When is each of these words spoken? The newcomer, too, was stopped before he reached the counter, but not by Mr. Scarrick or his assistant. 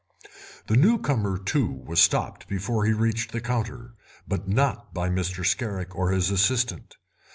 The 0.65 0.75
newcomer, 0.75 1.37
too, 1.37 1.67
was 1.85 1.99
stopped 1.99 2.47
before 2.47 2.85
he 2.85 2.91
reached 2.91 3.31
the 3.33 3.39
counter, 3.39 3.93
but 4.27 4.47
not 4.47 4.95
by 4.95 5.09
Mr. 5.11 5.45
Scarrick 5.45 5.95
or 5.95 6.09
his 6.09 6.31
assistant. 6.31 6.97